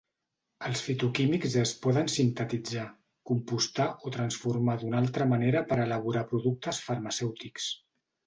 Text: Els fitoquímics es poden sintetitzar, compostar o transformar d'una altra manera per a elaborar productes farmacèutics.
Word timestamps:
Els 0.67 0.79
fitoquímics 0.85 1.57
es 1.63 1.73
poden 1.83 2.07
sintetitzar, 2.13 2.85
compostar 3.31 3.87
o 4.09 4.13
transformar 4.17 4.77
d'una 4.85 5.01
altra 5.05 5.29
manera 5.35 5.63
per 5.73 5.77
a 5.79 5.85
elaborar 5.87 6.27
productes 6.33 6.81
farmacèutics. 6.89 7.69